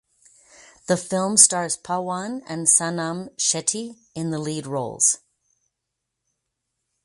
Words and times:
The 0.87 0.97
film 0.97 1.37
stars 1.37 1.77
Pawan 1.77 2.41
and 2.47 2.65
Sanam 2.65 3.29
Shetty 3.37 3.97
in 4.15 4.31
the 4.31 4.39
lead 4.39 4.65
roles. 4.65 5.19